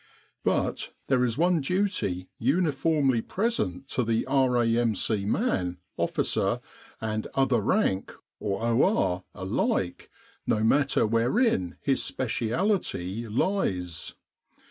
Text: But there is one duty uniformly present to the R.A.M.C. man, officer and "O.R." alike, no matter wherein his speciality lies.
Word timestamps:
But 0.43 0.95
there 1.09 1.23
is 1.23 1.37
one 1.37 1.61
duty 1.61 2.27
uniformly 2.39 3.21
present 3.21 3.87
to 3.89 4.03
the 4.03 4.25
R.A.M.C. 4.25 5.27
man, 5.27 5.77
officer 5.95 6.59
and 6.99 7.27
"O.R." 7.35 9.23
alike, 9.35 10.09
no 10.47 10.63
matter 10.63 11.05
wherein 11.05 11.77
his 11.81 12.03
speciality 12.03 13.27
lies. 13.27 14.15